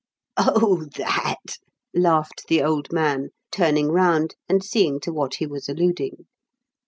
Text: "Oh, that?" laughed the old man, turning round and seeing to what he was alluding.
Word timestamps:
"Oh, 0.35 0.87
that?" 0.97 1.59
laughed 1.93 2.45
the 2.47 2.63
old 2.63 2.91
man, 2.91 3.29
turning 3.51 3.89
round 3.89 4.33
and 4.49 4.63
seeing 4.63 4.99
to 5.01 5.13
what 5.13 5.35
he 5.35 5.45
was 5.45 5.69
alluding. 5.69 6.25